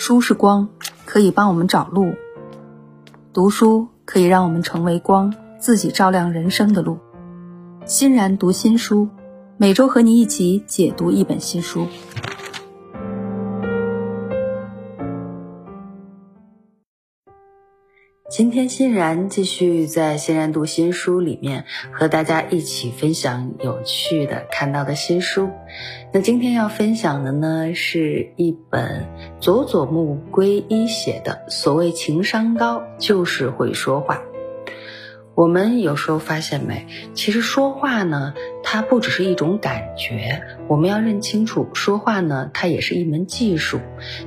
[0.00, 0.68] 书是光，
[1.04, 2.12] 可以帮我们找路；
[3.32, 6.98] 读书可以让我们成为光，自己照亮人生的路。
[7.84, 9.08] 欣然读新书，
[9.56, 11.88] 每周和你一起解读一本新书。
[18.38, 25.50] 今天欣然继续在欣然读新书里面和大家一起分享有趣的看到的新书。
[26.12, 29.08] 那今天要分享的呢是一本
[29.40, 34.14] 佐佐木圭一写的《所谓情商高就是会说话》。
[35.34, 43.80] 我们有时候发现没，其实说话呢，它不只是一种感觉，我们要认清楚，说话呢，它也是一门技术，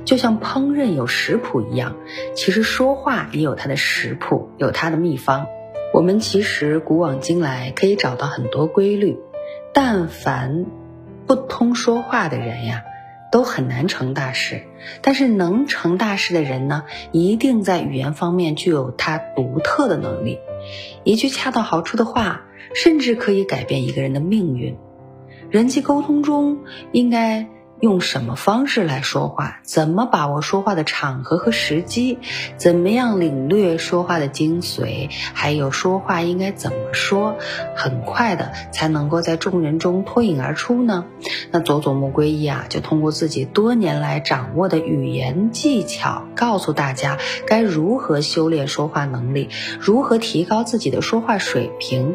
[0.04, 1.96] 就像烹饪有食谱一样，
[2.34, 5.46] 其实说话也有它的食谱，有它的秘方。
[5.94, 9.18] 我们其实古往今来可以找到很多规律，
[9.72, 10.66] 但凡
[11.26, 12.82] 不通说话的人呀。
[13.30, 14.60] 都很难成大事，
[15.00, 20.38] 但是能成大事的人呢，一定在语言方面具有他独特的能力。
[21.02, 22.42] 一句恰到好处的话，
[22.74, 24.76] 甚至可以改变一个人的命运。
[25.52, 26.58] 人际沟通中，
[26.92, 27.46] 应该。
[27.82, 29.58] 用什么方式来说话？
[29.64, 32.20] 怎么把握说话的场合和时机？
[32.56, 35.10] 怎么样领略说话的精髓？
[35.34, 37.34] 还有说话应该怎么说，
[37.74, 41.06] 很快的才能够在众人中脱颖而出呢？
[41.50, 49.48] 那佐佐木圭一啊，就通过自己多年来掌握的语言技巧，告诉大家该如何修炼说话能力，
[49.80, 52.14] 如何提高自己的说话水平。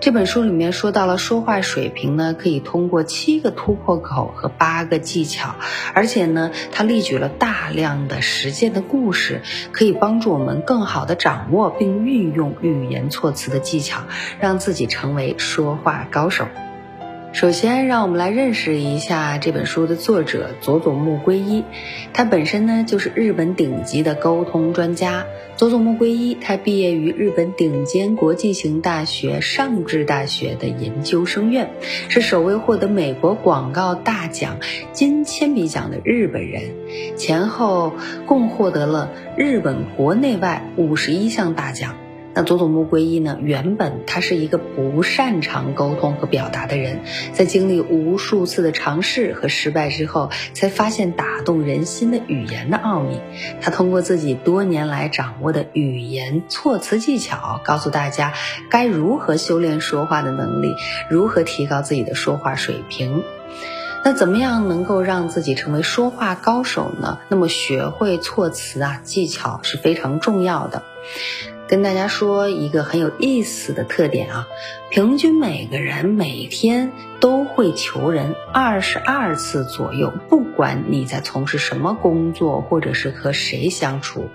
[0.00, 5.07] 这本书里面说到了说话水平呢，可以通过七个突破口和八个。
[5.08, 5.54] 技巧，
[5.94, 9.40] 而且呢，他列举了大量的实践的故事，
[9.72, 14.02] 可以帮助我们更好的掌握并运用语言措辞的技巧，
[14.38, 16.46] 让自己成为说话高手。
[17.38, 21.62] 首先，让我们来认识一下这本书的作者佐佐木圭一。
[22.12, 25.24] 他本身呢就是日本顶级的沟通专家。
[25.54, 31.70] 佐佐木圭一，他毕业于日本顶尖国际型大学上智大学的研究生院，
[32.08, 34.58] 是首位获得美国广告大奖
[34.92, 36.72] 金铅笔奖的日本人，
[37.16, 37.92] 前后
[38.26, 41.94] 共获得了日本国内外五十一项大奖。
[42.34, 43.36] 那佐佐木圭一呢？
[43.40, 47.00] 原本他是一个不擅长沟通和表达的人，
[47.32, 53.20] 在经历无数次的尝试和失败之后，才发现打动人心的语言的奥秘。
[53.60, 58.34] 他通过自己多年来掌握的语言措辞技巧，告诉大家
[58.70, 60.74] 该如何修炼说话的能力，
[61.10, 63.24] 如何提高自己的说话水平。
[64.04, 67.18] 那怎么样能够让自己成为说话高手呢？
[67.28, 70.84] 那么学会措辞啊技巧是非常重要的。
[71.68, 74.48] 跟大家说一个很有意思的特点啊，
[74.88, 84.30] 平均每个人每天都会求人二十二次左右，不管你在从事什么工作，或者是和谁相处。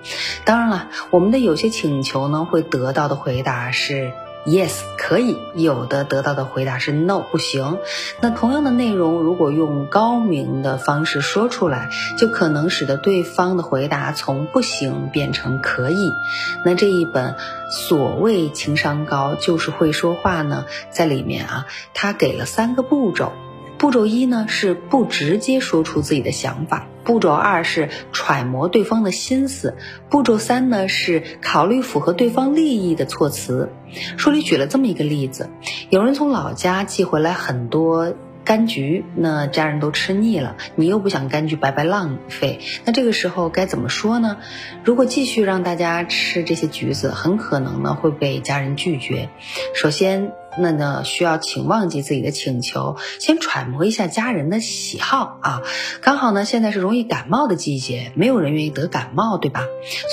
[0.46, 4.12] 当然了，我们的有些请求呢，会得到的回答是。
[4.46, 7.80] Yes，可以有的得到的回答是 No，不行。
[8.20, 16.14] 那同样的内容，如果用高明的方式说出来，就可能使得对方的回答从不行变成可以。
[16.66, 17.36] 那这一本
[17.70, 23.32] 所谓情商高就是会说话呢，在里面啊，他给了三个步骤。
[23.84, 29.76] 步骤一呢是不直接说出自己的想法，步骤二是揣摩对方的心思，
[30.10, 33.74] 步骤三呢是考虑符合对方利益的措辞。
[34.16, 35.50] 书里举了这么一个例子，
[35.90, 38.14] 有人从老家寄回来很多。
[38.46, 44.36] 柑橘，那家人都吃腻了，你又不想柑橘白白浪费，那这个时候该怎么说呢？
[44.84, 49.30] 如果继续让大家吃这些橘子，很可能呢会被家人拒绝。
[49.74, 55.64] 首先，那呢需要请忘记自己的请求，先揣摩一下家人的喜好啊。
[56.02, 59.66] 刚好呢现在是容易感冒的季节，没有人愿意得感冒，对吧？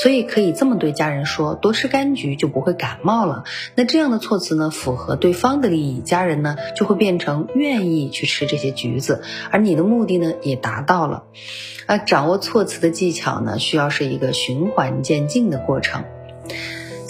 [0.03, 3.45] 所以可以这么对家人说：多吃柑橘就不会感冒了。
[3.75, 8.31] 那这样的措辞呢符合对方的利益，家人呢就会变成愿意去。
[8.31, 11.25] 吃这些橘子，而你的目的呢也达到了。
[11.87, 16.04] 啊，掌握措辞的技巧呢，需要是一个循环渐进的过程。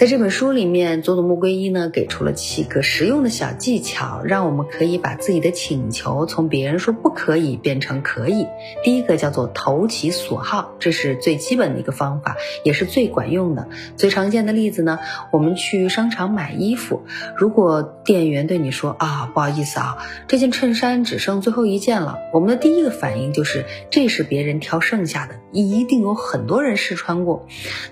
[0.01, 8.47] 在这本书里面，佐佐木圭一呢给出了七个实用的小技巧，让我们可以把自己的请求从别人说不可以变成可以。
[8.83, 13.69] 第一个叫做投其所好，这是最基本的一个方法，也是最管用的。
[13.99, 14.99] 最常见的例子呢，
[15.33, 17.03] 我们去商场买衣服，
[17.37, 27.47] 如果店员对你说啊，不好意思啊，这件衬衫只剩最后一件了，我们的第一个反应就是这是别人挑剩下的，一定有很多人试穿过。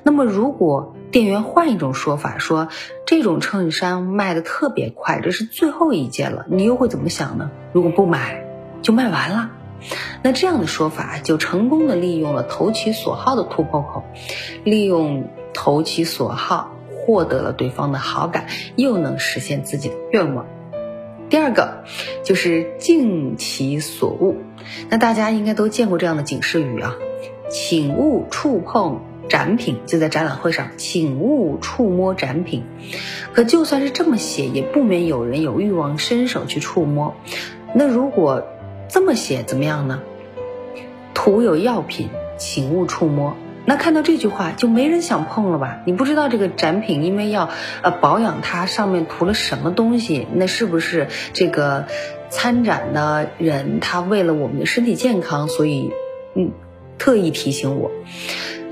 [0.05, 2.69] 那么如果店员换一种说法，说
[3.07, 7.51] 这种衬衫卖的特别快，这是最后一件了，你又会怎么想呢？
[7.73, 8.45] 如果不买，
[8.83, 9.51] 就卖完了。
[10.23, 14.03] 那这样的说法就成功的利用了投其所好的突破口，
[14.65, 18.47] 利用投其所好获得了对方的好感，
[18.77, 20.47] 又能实现自己的愿望。
[21.31, 21.85] 第二个
[22.25, 24.35] 就是敬其所恶，
[24.89, 26.97] 那大家应该都见过这样的警示语啊，
[27.51, 32.65] 请勿触碰展品，就在展览会上，请勿触摸展品。
[33.33, 37.15] 可就算是这么写，也不免有人有欲望伸手去触摸。
[37.75, 38.45] 那如果
[38.89, 40.01] 这么写怎么样呢？
[41.15, 42.09] 图有药品，
[42.39, 43.37] 请勿触摸。
[43.67, 45.81] 那看到这句话，就没人想碰了吧？
[45.85, 47.51] 你不知道这个展品，因为要
[47.83, 50.27] 呃保养它，上面涂了什么东西？
[50.33, 51.85] 那是不是这个
[52.31, 55.91] 参展的人他为了我们的身体健康，所以
[56.35, 56.53] 嗯
[56.97, 57.91] 特意提醒我？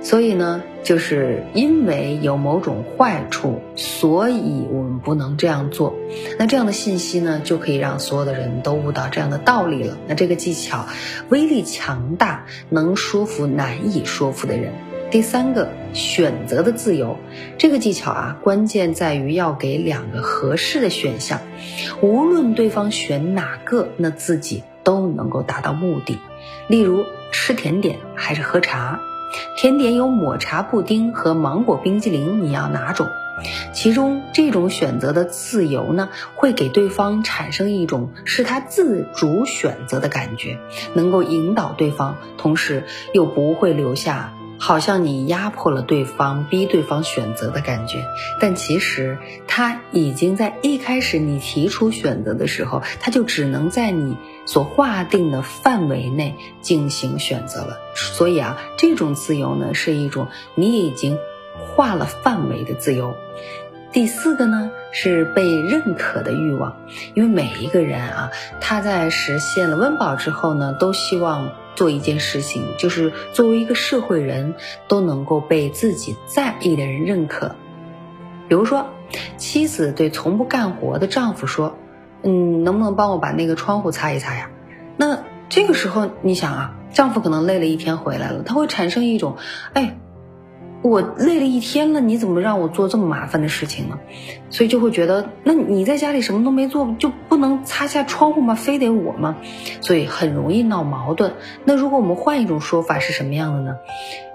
[0.06, 5.96] 所以呢，就是因为有某种坏处，所以我们不能这样做。
[6.38, 9.98] 那这样的信息呢，就可以让所有的人都悟到这样的道理了。
[10.06, 10.86] 那这个技巧
[11.28, 14.74] 威力强大，能说服难以说服的人。
[15.10, 17.16] 第三个，选择的自由，
[17.58, 21.40] 这个技巧啊，关键在于要给两个合适的选项，
[22.00, 26.16] 无论对方选哪个，那自己都能够达到目的。
[26.68, 29.00] 例如吃甜点还是喝茶。
[29.56, 33.08] 甜点有抹茶布丁和芒果冰激凌，你要哪种？
[33.74, 40.58] 其中这种选择的自由呢，会给对方产生一种是他自主选择的感觉，
[40.94, 44.32] 能够引导对方，同时又不会留下。
[44.58, 48.06] 好像你压迫了对方，逼对方选择的感觉，
[48.40, 54.16] 但其实他已经在一开始你提出选择的时候，他就只能在你
[54.46, 57.78] 所划定的范围内进行选择了。
[57.94, 61.18] 所以啊，这种自由呢，是一种你已经
[61.58, 63.14] 划了范围的自由。
[63.92, 66.76] 第四个呢，是被认可的欲望，
[67.14, 68.30] 因为每一个人啊，
[68.60, 71.50] 他在实现了温饱之后呢，都希望。
[71.76, 74.54] 做一件事情，就是作为一个社会人
[74.88, 77.54] 都能够被自己在意的人认可。
[78.48, 78.86] 比如说，
[79.36, 81.76] 妻子对从不干活的丈夫说
[82.24, 84.50] ：“嗯，能不能帮我把那个窗户擦一擦呀？”
[84.98, 89.36] 那这个时候，你想啊，丈夫可能累了一天回来了，他会产生一种，
[89.74, 89.96] 哎。
[90.88, 93.98] 我累了一天了，你怎么让我做这么麻烦的事情呢？
[94.50, 98.54] 所以就会觉得，那你在家里什么都没做，就不能擦下窗户吗？
[98.54, 99.36] 非得我吗？
[99.80, 101.34] 所以很容易闹矛盾。
[101.64, 103.76] 那如果我们换一种说法是什么样的呢？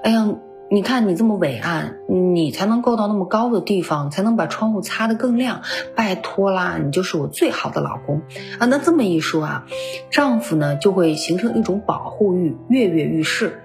[0.03, 0.35] 哎呀，
[0.69, 5.61] 你看你这么伟岸，你才能够到那么高的地方，才能把窗户擦得更亮。
[5.95, 8.21] 拜托啦，你就是我最好的老公
[8.59, 8.65] 啊！
[8.67, 9.65] 那这么一说啊，
[10.09, 13.63] 丈夫呢就会形成一种保护欲，跃跃欲试。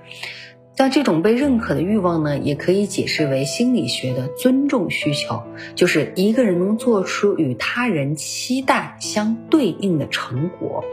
[0.76, 5.43] 像这种被认可的欲望呢，也可以解释为心理学的尊重需求，
[5.75, 10.84] 就是一个人能做出与他人期待相对应的成果。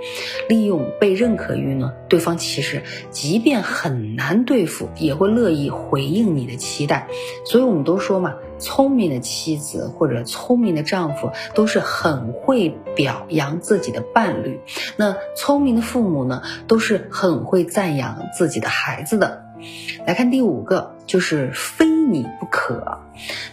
[0.47, 7.09] 利用被认可欲呢，对方其实即便很难对付，也会乐意回应你的期待。
[7.43, 14.61] 所以我们都说嘛，聪明的妻子或者聪明的丈夫都是很会表扬自己的伴侣，
[14.95, 19.43] 那聪明的父母呢，都是很会赞扬自己的孩子的。
[20.05, 22.99] 来看第五个，就是非你不可。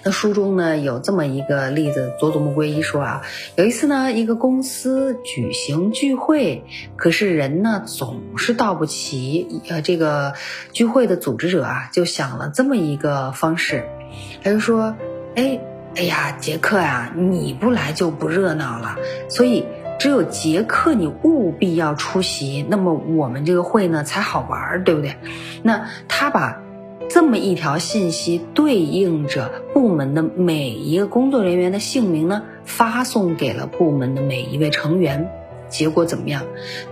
[0.02, 3.22] 那书中呢有这么一个例子，佐佐木圭一说啊，
[3.56, 6.64] 有一次呢一个公司举行聚会，
[6.96, 9.62] 可是人呢总是到不齐。
[9.68, 10.34] 呃，这个
[10.72, 13.84] 聚会的组织者啊就想了这么一个方式，
[14.42, 14.96] 他就说，
[15.36, 15.60] 哎，
[15.94, 18.96] 哎呀，杰克呀，你不来就不热闹了，
[19.28, 19.64] 所以。
[20.00, 25.16] 只有杰克，你务必要出席，那么我们这个会呢才好玩，对不对？
[25.62, 26.62] 那他把
[27.10, 35.30] 这么一条信息对应着部门的每一个工作人员的姓名呢，发送给了部门的每一位成员。
[35.68, 36.46] 结果怎么样？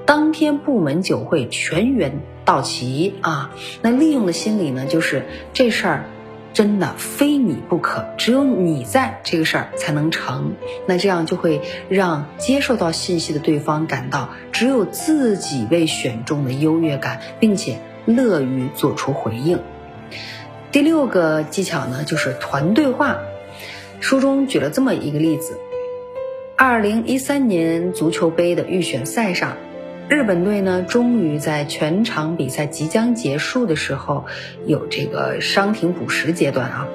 [0.05, 3.51] 当天部门酒会全员到齐啊！
[3.81, 5.25] 那利用的心理呢，就是
[5.55, 6.05] 这事儿。
[6.53, 10.53] 真的非你不可，只有你在这个事儿才能成。
[10.87, 19.61] 那这样就会让接受到信息的对方感到只有自己被选中的优越感，并且乐于做出回应。
[20.73, 23.19] 第六个技巧呢，就是团队化。
[24.01, 25.59] 书中举了这么一个例子：
[26.57, 29.57] 二零一三年足球杯的预选赛上。
[30.09, 34.25] 日本队呢，终于在全场比赛即将结束的时候，
[34.67, 36.89] 有这个伤停补时阶段啊，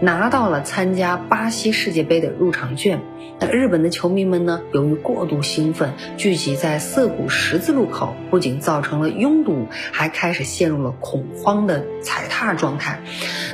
[0.00, 3.00] 拿到了参加巴西世界杯的入场券。
[3.38, 13.00] 那日本的球迷们呢，由于过度兴奋，聚集在涩谷十字路口，不仅造成了拥堵，还开始陷入了恐慌的踩踏状态。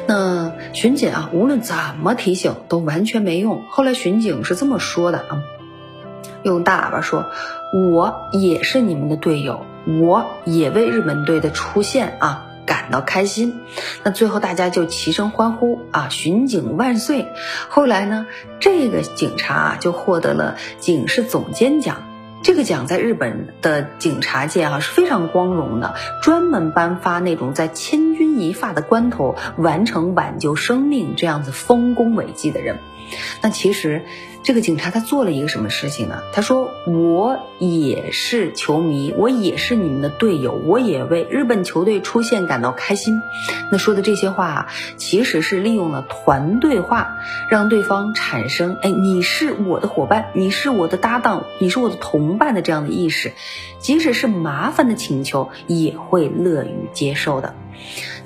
[0.07, 3.63] 那巡警啊，无论怎么提醒都完全没用。
[3.69, 5.43] 后来巡警是这么说的啊。
[6.43, 7.27] 用大喇叭说
[7.73, 13.61] ：“我也是你们的队友，我也为日本队的出现啊感到开心。
[14.03, 17.29] 那最后大家就齐声欢呼啊，巡警万岁！
[17.69, 18.27] 后来呢，
[18.61, 22.03] 这个警察就获得了警视总监奖。
[22.45, 32.79] 这个奖在日本的警察界啊是非常光荣的，专门颁发那种在千一发的关头完成挽救生命这样子丰功伟绩的人。
[33.43, 34.03] 那其实。
[34.45, 36.21] 这个警察他做了一个什么事情呢？
[36.33, 43.23] 他说：“我也是球迷，我也是你们的队友，我也为日本球队出现感到开心。”
[43.71, 53.35] 那说的这些话啊，其实是利用了团队化，让对方产生“哎，你是我的伙伴，你是我的搭档，你是我的同伴”的这样的意识，
[53.79, 57.55] 即使是麻烦的请求，也会乐于接受的。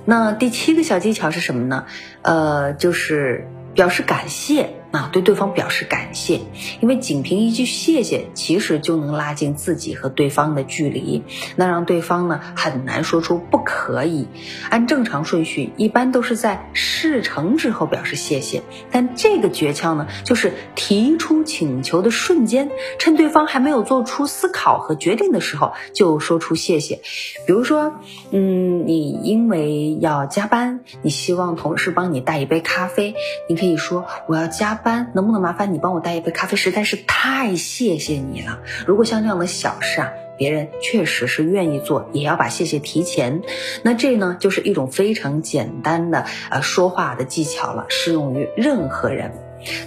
[0.04, 1.86] 那第七个小技巧是什么呢？
[2.22, 4.74] 呃，就是表示感谢。
[4.96, 6.40] 啊，对对方表示感谢，
[6.80, 11.22] 因为仅凭一句谢谢，其实就能拉近自己和对方的距离，
[11.54, 14.26] 那让对方呢很难说出不可以。
[14.70, 27.00] 按正常顺序，一般都是在事成之后表示谢谢，但这个诀窍呢，就是提出请求的瞬间，趁对方还没有做出思考和决定的时候，就说出谢谢。
[27.46, 27.92] 比如说，
[28.30, 33.14] 嗯，你因为要加班，你希望同事帮你带一杯咖啡，
[33.48, 34.80] 你可以说我要加。
[34.86, 36.56] 班能不能麻烦你帮我带一杯咖啡？
[36.56, 38.60] 实在是太谢谢你了。
[38.86, 43.42] 如果像这样的小事啊，别人确实是愿意做，也要把谢谢提前。
[43.82, 49.32] 那这呢，就是一种非常简单的呃说话的技巧了，适用于任何人。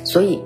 [0.04, 0.44] 所以。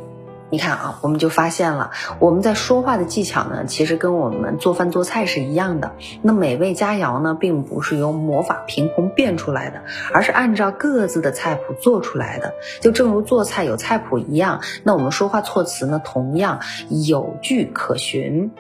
[0.54, 5.94] 你看啊，我们就发现了，我们在说话的技巧呢，其实跟我们做饭做菜是一样的。
[6.22, 9.82] 那美味佳肴呢，并不是由魔法凭空变出来的，
[10.14, 12.54] 而是按照各自的菜谱做出来的。
[12.82, 18.52] 就正如做菜有菜谱一样，那我们说话措辞呢，同样有据可循。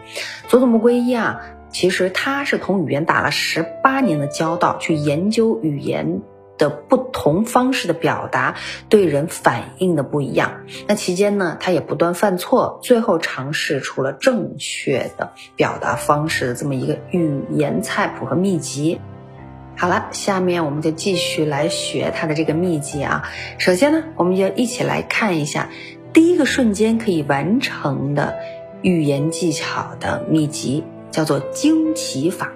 [0.47, 6.23] 佐佐木圭一啊，其实他是同语言打了十八年的交道，去研究语言。
[6.57, 8.55] 的不同方式的表达
[8.87, 19.01] 对人反应的不一样，那期间呢，他也不断犯错，最后尝试出了正确的表达方式的这么一个语言菜谱和秘籍。
[19.75, 23.27] 好了，下面我们就继续来学他的这个秘籍啊。
[23.57, 25.69] 首先呢，我们就一起来看一下
[26.13, 28.35] 第一个瞬间可以完成的
[28.83, 32.51] 语言技巧的秘籍，叫做惊奇法。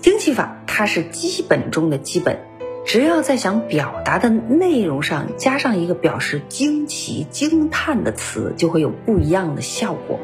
[0.00, 2.38] 惊奇法它是基本中的基本。
[2.84, 10.20] 只要在想表达的内容上加上一个表示惊奇、惊叹的词，就会有不一样的效果。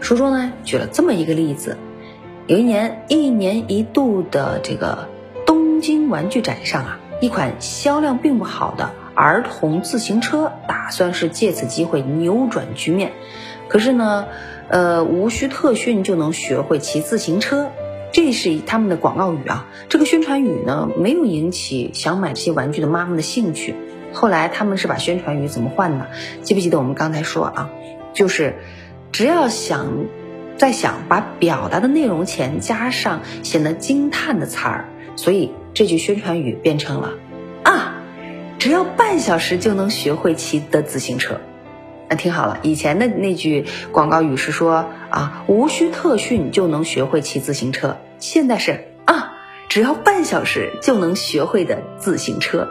[0.00, 1.76] 书中呢举了这么一个例子：
[2.46, 5.08] 有一年，一年一度的这个
[5.46, 13.12] 东京玩具展上啊，一款销量并不好的儿童自行车，打算是借此机会扭转局面。
[13.68, 14.26] 可是呢，
[14.68, 17.70] 呃，无需特训就能学会骑自行车。
[18.12, 23.74] 这是他们的广告语啊，这个宣传语呢没有引起想买这些玩具的妈妈的兴趣。
[24.12, 26.08] 后来他们是把宣传语怎么换的？
[26.42, 27.70] 记不记得我们刚才说啊，
[28.14, 28.56] 就是
[29.12, 30.06] 只要想
[30.56, 37.10] 在想把表达的内容前加上显得惊叹的词儿，所以这句宣传语变成了
[37.62, 38.02] 啊，
[38.58, 41.40] 只要半小时就能学会骑的自行车。
[42.08, 47.98] 那听好了，以前的那句广告语是说啊，无需特训就能学会骑自行车。
[48.18, 49.34] 现在是啊，
[49.68, 52.68] 只要半小时就能学会的自行车。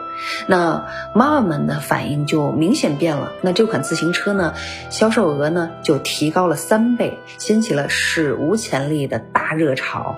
[0.48, 3.32] 那妈妈们的反应就明显变了。
[3.40, 4.54] 那这款自行车呢，
[4.90, 10.16] 销售额呢就提高了三倍，掀起了史无前例的大热潮。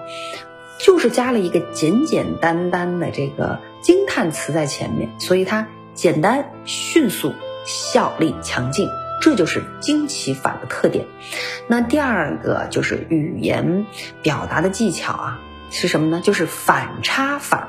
[0.78, 7.34] 就是加了一个简简单单的这个惊叹词在前面，所以它简单、迅速、
[7.66, 8.88] 效力强劲。
[9.20, 11.06] 这就是惊奇法的特点。
[11.68, 13.86] 那第二个就是语言
[14.22, 16.20] 表达的技巧啊，是什么呢？
[16.22, 17.68] 就是反差法，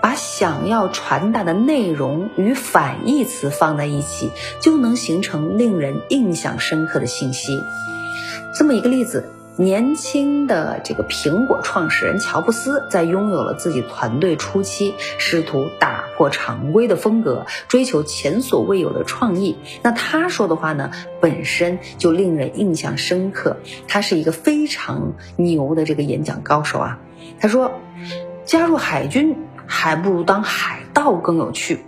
[0.00, 4.30] 把想要传达的内容与反义词放在一起，
[4.60, 7.64] 就能形成令人印象深刻的信息。
[8.54, 9.32] 这么一个例子。
[9.58, 19.58] 年轻的这个苹果创始人乔布斯，在拥有了自己团队初期，试图打破常规的风格，追求前所未有的创意。
[19.82, 23.56] 那他说的话呢，本身就令人印象深刻。
[23.88, 27.00] 他是一个非常牛的这个演讲高手啊。
[27.40, 27.72] 他说，
[28.44, 29.36] 加入海军
[29.66, 31.84] 还不如当海盗更有趣。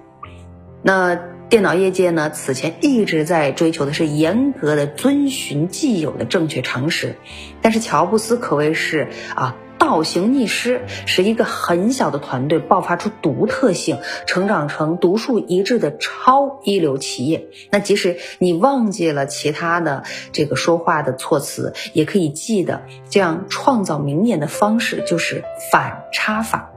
[0.82, 1.20] 那。
[1.50, 7.16] 电脑业界呢，此前一直在追求的是严格的遵循既有的正确常识，
[7.60, 17.48] 但是乔布斯可谓是啊倒行逆施，使一个很小的团队爆发出独特性，成长成独树一帜的超一流企业。
[17.72, 25.42] 那即使你忘记了其他的这个说话的措辞，也可以记得，这样创造名言的方式就是
[25.72, 26.69] 反差法。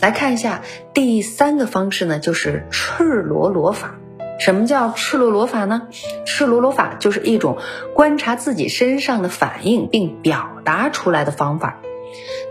[0.00, 3.96] 来看一下第三个方式呢，就是赤裸裸法。
[4.40, 5.88] 什么叫赤裸裸法呢？
[6.26, 7.58] 赤裸裸法就是一种
[7.94, 11.80] 观察自己身上的反应并表达出来的方法。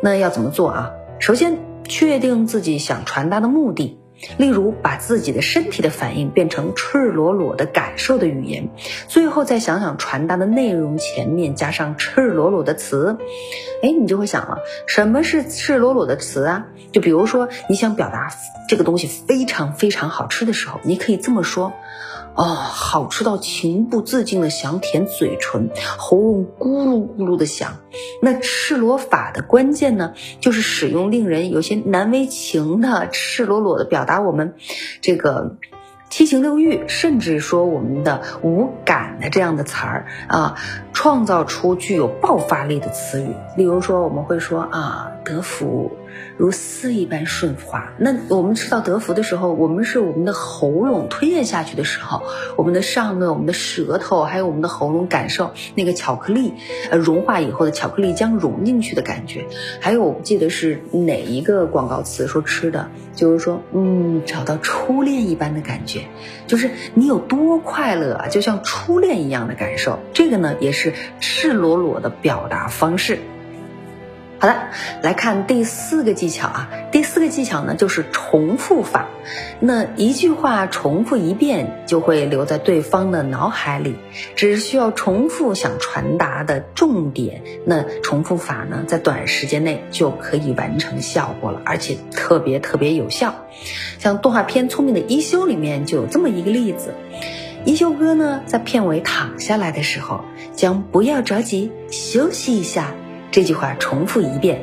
[0.02, 0.92] 那要怎么做啊？
[1.20, 4.00] 首先确定自己想传达的目的，
[4.38, 8.70] 例如把自己的身体的反应变成赤裸裸的感受的语言。
[9.08, 13.18] 最后再想想传达的内容，前面加上赤裸裸的词。
[13.82, 16.66] 哎，你就会想了，什么是赤裸裸的词啊？
[16.92, 18.30] 就比如说你想表达
[18.70, 21.74] 这个东西非常非常好吃的时候，你可以这么说。
[22.36, 27.78] 哦，好吃到情不自禁的想舔嘴唇，喉咙咕噜咕噜的响。
[28.22, 34.56] 那赤裸法的关键呢，就是使用令人有些难为情的赤裸裸的表达我们
[35.02, 35.58] 这个
[36.10, 40.56] 七情六欲，甚至说我们的无感的这样的词儿啊，
[40.92, 43.30] 创造出具有爆发力的词语。
[43.58, 45.92] 例如说，我们会说啊，德福。
[46.38, 47.94] 如丝一般顺滑。
[47.98, 52.24] 那我们吃到德芙的时候，我们是我们的喉咙吞咽下去的时候，
[52.58, 56.54] 我们的上颚、我们的舌头，还有我们的喉咙感受那个巧克力
[56.92, 59.48] 呃融化以后的巧克力浆融进去的感觉。
[59.80, 66.06] 还有我不记得是哪一个广告词说吃的，就是说嗯找到初恋一般的感觉，
[66.48, 70.00] 就是你有多快乐啊，就像初恋一样的感受。
[70.14, 73.20] 这个呢也是赤裸裸的表达方式。
[74.44, 74.58] 好的，
[75.02, 76.70] 来看第四个技巧啊。
[76.92, 79.08] 第四个技巧呢，就是重复法。
[79.62, 83.96] 那一句话重复一遍，就会留在对方的脑海里。
[84.36, 93.34] 只需要重复想传达的重点，那重复法呢，在短时间内就可以完成效果了，而且特别特别有效。
[93.98, 96.94] 像动画片《聪明的一休》里面就有这么一个例子：
[97.64, 102.92] 一休哥呢，在片尾躺下来的时候，将“不要着急，休息一下”。
[103.34, 104.62] 这句话重复一遍，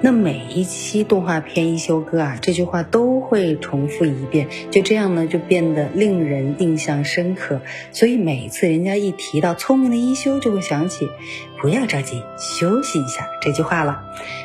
[0.00, 7.60] 那每一期动画片《一休哥》啊，这句话都会重复一遍，就这样呢，就变得令人印象深刻。
[7.92, 11.10] 所以每次人家一提到聪明的一休，就会想起
[11.60, 14.02] “不要着急，休息一下”这句话了。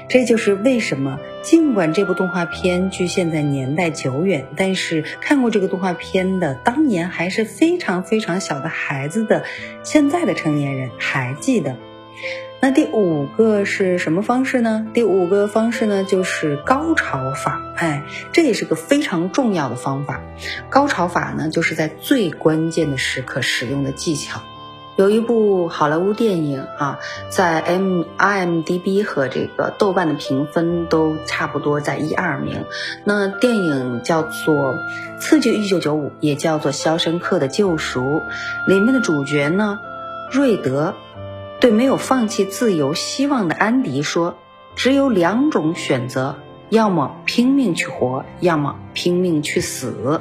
[0.10, 9.46] 这就是为什么，尽管这部动画片距现在年代久远，但是看过这个动画片的当年还是非常非常小的孩子的
[9.84, 11.78] 现在的成年人还记得。
[12.64, 14.88] 那第五个是什么方式呢？
[14.94, 17.62] 第五个方式呢，就是高潮法。
[17.76, 20.22] 哎，这也是个非常重要的方法。
[20.70, 24.40] 高潮法呢，就是在最关键的时刻使用的技巧。
[24.96, 32.64] 有一部好莱坞电影啊，在 M IMDB 和这个豆瓣的评分都差不多在一二名。
[33.04, 34.76] 那电影叫做
[35.20, 38.22] 《刺激一九九五》，也叫做《肖申克的救赎》。
[38.68, 39.80] 里面的主角呢，
[40.32, 40.96] 瑞德。
[41.64, 44.36] 对没有放弃自由希望的安迪说
[44.76, 46.36] ：“只有两种选择，
[46.68, 50.20] 要么拼命去活，要么拼命去死。”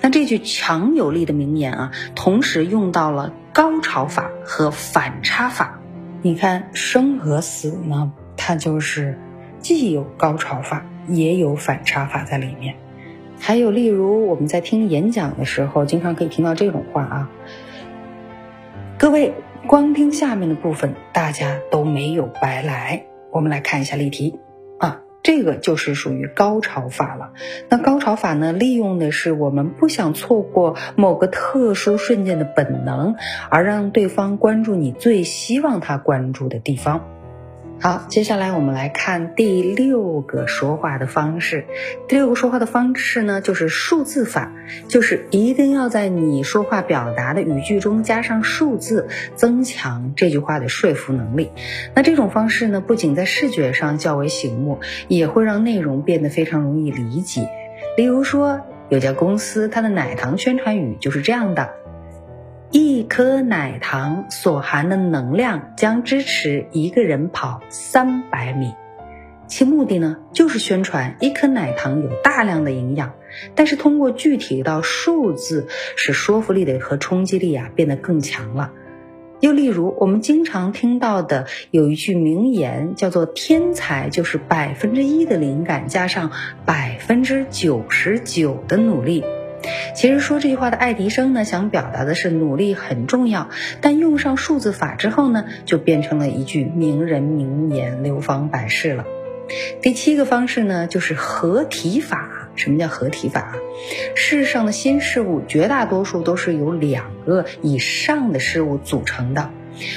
[0.00, 5.80] 那这句强有力的名言啊，同时用到了高潮法和反差法。
[6.22, 9.18] 你看，生和死呢，它就是
[9.58, 12.76] 既有高潮法，也有反差法在里面。
[13.40, 17.30] 还有，例如我们在听演讲的时候，经常可以听到这种话啊，
[18.96, 19.34] 各位。
[19.66, 23.06] 光听下面的部分，大家都没有白来。
[23.32, 24.38] 我们来看一下例题
[24.78, 27.32] 啊，这个就是属于高潮法了。
[27.70, 33.14] 那高潮法呢，利用的是我们不想错过某个特殊瞬间的本能，
[33.48, 37.06] 而让对方关注你最希望他关注的地方。
[37.84, 41.66] 好，接下来我们来看第六个说话的方式。
[42.08, 44.52] 第六个说话的方式呢，就是数字法，
[44.88, 51.50] 就是一定要在你说话表达的语句中加上数字，增强这句话的说服能力。
[51.94, 57.50] 那这种方式呢，不仅在视觉上较为醒目，也会让内容变得非常容易理解。
[57.98, 61.83] 例如说，有家公司它的奶糖宣传语就是这样的。
[62.76, 68.74] 一颗奶糖所含的能量将支持一个人跑三百米，
[69.46, 73.12] 其目的呢就是宣传一颗奶糖有大量的营养，
[73.54, 78.72] 但是通过具体到数字，使说服力的和冲击力啊变得更强了。
[79.38, 86.32] 又例如，我们经常听到的有一句名言，叫做“天才就是百分之一的灵感加上
[86.66, 89.22] 百分之九十九的努力”。
[89.94, 93.48] 其实说这句话的爱迪生呢，想表达的是努力很重要，
[93.80, 99.04] 但用上数字法之后呢，就变成了一句名人名言，流芳百世了。
[99.82, 102.30] 第七个方式呢，就是合体法。
[102.56, 103.56] 什么叫合体法？
[104.14, 109.50] 世上的新事物绝大多数都是由两个以上的事物组成的。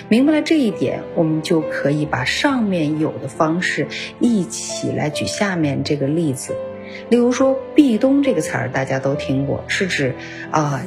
[0.09, 3.87] 明白了这一点，我们就可以把上面有的方式
[4.19, 6.55] 一起来举下面这个例子。
[7.09, 10.15] 例如说“壁咚”这个词儿，大家都听过，是指
[10.51, 10.81] 啊，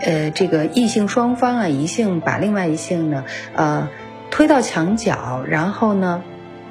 [0.00, 3.88] 呃，这个异性双方啊，一性把另外一性呢，呃，
[4.30, 6.22] 推到墙角，然后呢，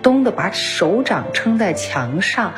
[0.01, 2.53] 咚的把手掌撑在墙上，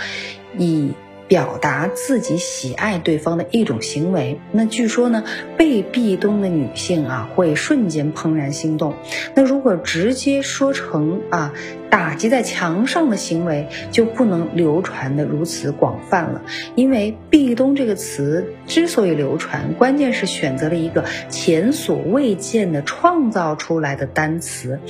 [0.58, 0.94] 以。
[1.32, 4.42] 表达自己喜爱对方的一种行为。
[4.52, 5.24] 那据说呢，
[5.56, 8.96] 被壁咚的女性啊，会瞬间怦然心动。
[9.34, 11.54] 那如果直接说成啊，
[11.90, 16.42] 打击在墙上的行为，就不能流传的如此广泛了。
[16.76, 24.82] 因为壁咚这个词之所以流传，关键是选择了一个前所未见的创造出来的单词。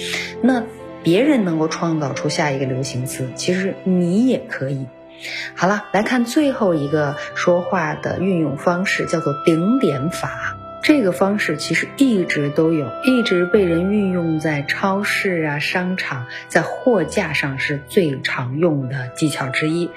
[0.41, 0.63] 那
[1.03, 4.87] 别人能够创造出下一个流行词，其实你也可以。
[5.55, 10.57] 好了，来看最后一个说话的运用方式，叫做顶点法。
[10.83, 19.91] 这个方式其实一直都有，一直被人运用在超市啊、商场，在货架上是最常用的技巧之一。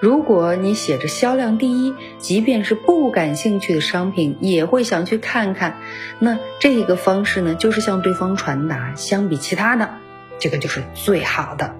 [0.00, 5.76] 如果你写着销量第一，即便是不感兴趣的商品，也会想去看看。
[6.18, 9.90] 那这个方式呢，就是向对方传达，相比其他的，
[10.38, 11.79] 这个就是最好的。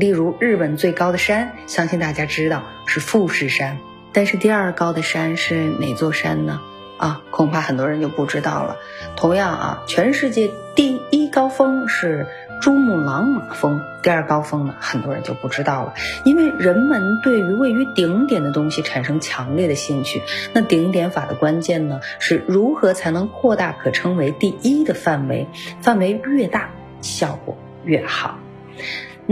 [0.00, 3.76] 例如，日本最高的山，相信大家知道是富士山。
[4.14, 6.58] 但是第二高的山是哪座山呢？
[6.96, 8.78] 啊，恐怕很多人就不知道了。
[9.14, 12.26] 同样啊，全世界第一高峰是
[12.62, 15.92] 珠穆朗玛峰，第二高峰呢，很多人就不知道了。
[16.24, 20.22] 因为人们对于位于顶点的东西产生强烈的兴趣。
[20.54, 25.46] 那顶点法的关键呢，是如何才能扩大可称为第一的范围？
[25.82, 26.70] 范围越大，
[27.02, 28.38] 效果越好。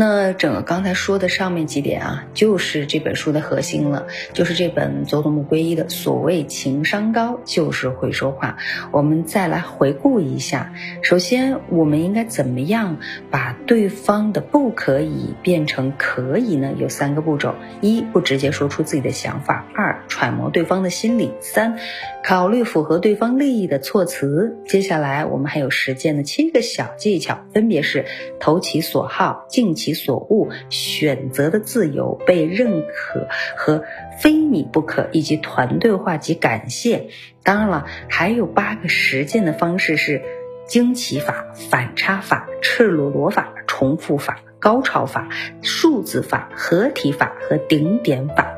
[0.00, 8.58] 那整个刚才说的上面几点啊，就是这本书的核心了，就是这本佐佐木圭一的所谓情商高，就是会说话。
[8.92, 16.74] 我们再来回顾一下，首先我们应该怎么样把对方的不可以变成可以呢？
[16.78, 21.76] 有三个步骤：一不直接说出自己的想法；二揣摩对方的心理；三
[22.28, 24.58] 考虑符合对方利益的措辞。
[24.66, 28.04] 接下来我们还有实践的七个小技巧，分别是
[28.38, 29.94] 投其所好，尽其。
[29.94, 33.82] 所恶、选择的自由、被认可和
[34.20, 37.08] 非你不可，以及团队化及感谢。
[37.42, 40.20] 当然了，还有八个实践的方式是：
[40.66, 44.40] 惊奇法、反差法、赤裸裸法、重复法。
[44.60, 45.28] 高潮法、
[45.62, 48.54] 数字法、合体法和顶点法。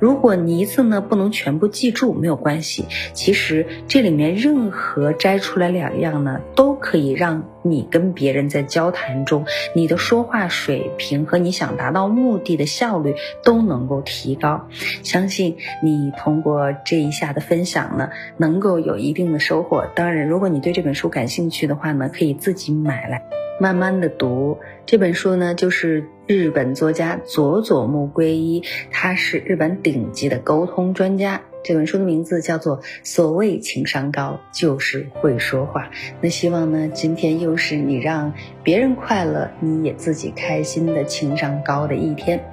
[0.00, 2.86] 如果你一次呢不能全部记住，没有关系。
[3.12, 14.68] 其实这里面任何摘出来两样呢，都可以让你跟别人在交谈中，你的说话水平和你想达到目的的效率都能够提高。
[15.04, 19.86] 相信你通过这一下的分享呢，能够有一定的收获。
[19.94, 23.22] 当然，如果你对这本书感兴趣的话呢，可以自己买来。
[23.60, 31.40] 慢慢的读这本书呢，就是日本作家佐佐木圭一，他是日本顶级的沟通专家。
[31.62, 35.84] 这本书的名字叫做《所谓情商高，就是会说话》。
[36.20, 42.44] 那希望呢，今天又是你让别人快乐，你也自己开心的情商高的一天。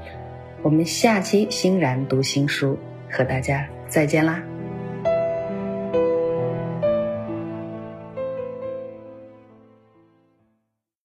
[0.62, 2.78] 我们下期欣然读新书，
[3.10, 4.51] 和大家再见啦。